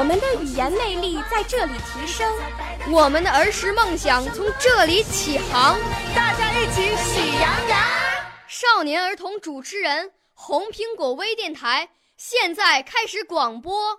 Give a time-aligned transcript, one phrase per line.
[0.00, 2.26] 我们的语言魅力在这里提升，
[2.90, 5.78] 我们的儿时梦想从这里起航。
[6.16, 7.78] 大家一起喜羊羊。
[8.48, 11.86] 少年儿童主持人，红苹果微电台
[12.16, 13.94] 现在开始广播。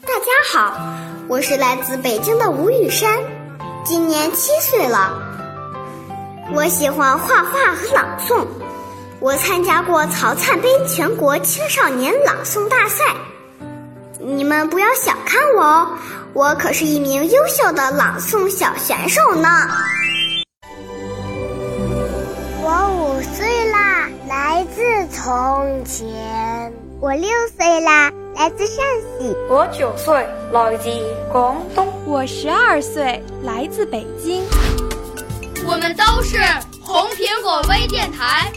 [0.00, 0.80] 大家好，
[1.28, 3.18] 我是来自北京的吴雨山，
[3.84, 5.20] 今年七岁了。
[6.54, 8.46] 我喜欢画画和朗诵，
[9.22, 13.04] 我参加过曹灿杯全国青少年朗诵大赛。
[14.18, 15.88] 你们不要小看我哦，
[16.32, 19.48] 我可是一名优秀的朗诵小选手呢。
[22.64, 24.82] 我五岁啦，来自
[25.16, 26.72] 从前。
[27.00, 28.84] 我六岁啦，来自陕
[29.20, 29.36] 西。
[29.48, 30.90] 我九岁，来自
[31.30, 31.86] 广东。
[32.06, 34.42] 我十二岁，来自北京。
[35.64, 36.38] 我们都是
[36.80, 38.50] 红苹果微电台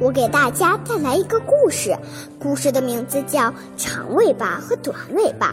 [0.00, 1.96] 我给大家带来一个故事，
[2.38, 3.40] 故事的名字叫
[3.76, 5.48] 《长尾巴和短尾巴》。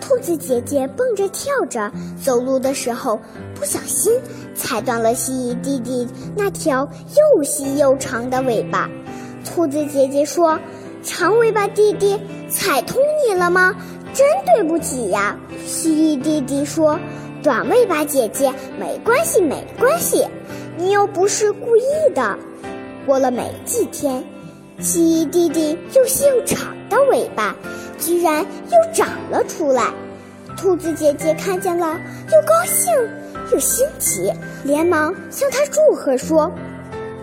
[0.00, 3.20] 兔子姐姐蹦着跳着走路的时候，
[3.54, 4.12] 不小心
[4.56, 6.88] 踩断了蜥蜴弟弟那条
[7.36, 8.90] 又细又长的尾巴。
[9.44, 10.58] 兔子姐姐说
[11.04, 13.74] ：“长尾巴弟弟，踩痛你了吗？
[14.12, 16.98] 真对不起呀。”蜥蜴弟弟说
[17.40, 20.26] ：“短尾巴姐姐，没关系，没关系，
[20.76, 22.36] 你又不是故意的。”
[23.06, 24.24] 过了没几天，
[24.78, 27.54] 蜥蜴弟弟又细又长的尾巴。
[27.98, 29.88] 居然又长了出来，
[30.56, 31.86] 兔子姐姐看见了，
[32.32, 32.90] 又高兴
[33.52, 34.32] 又新奇，
[34.64, 36.50] 连忙向他祝贺说：“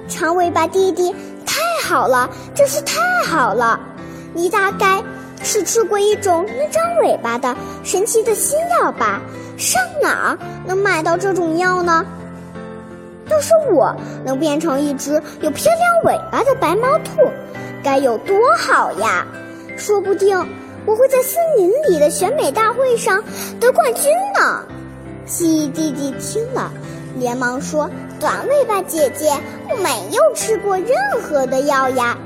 [0.07, 1.11] 长尾巴弟弟，
[1.47, 3.79] 太好了，真是太好了！
[4.35, 5.03] 你大概
[5.41, 9.19] 是吃过一种能长尾巴的神奇的新药吧？
[9.57, 10.37] 上哪儿
[10.67, 12.05] 能买到这种药呢？
[13.29, 17.21] 要是我能变成一只有漂亮尾巴的白毛兔，
[17.83, 19.25] 该有多好呀！
[19.77, 20.37] 说不定……”
[20.87, 23.21] 我会在森林里的选美大会上
[23.59, 24.63] 得冠军呢！
[25.25, 26.71] 蜥蜴弟弟听了，
[27.17, 27.89] 连忙说
[28.21, 29.33] ：“短尾巴姐姐，
[29.69, 30.87] 我没有吃过任
[31.21, 32.17] 何的药呀。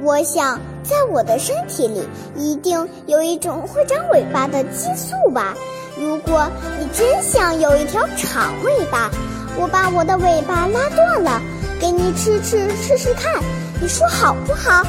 [0.00, 5.54] 我想，在我的身体里一定有一种会长尾巴的激素吧。
[6.00, 6.50] 如果
[6.80, 9.10] 你真想有一条长尾巴，
[9.58, 11.40] 我把我的尾巴拉断了，
[11.80, 13.42] 给你吃吃试试看，
[13.80, 14.84] 你说好不好？”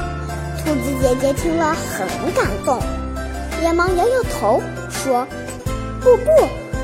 [0.63, 2.79] 兔子姐姐听了很感动。
[3.61, 5.25] 连忙摇摇头说
[6.01, 6.29] ：“不不，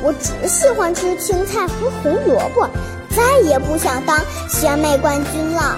[0.02, 2.68] 我只喜欢吃青菜和红萝卜，
[3.16, 4.20] 再也不想当
[4.50, 5.78] 选美冠军了。”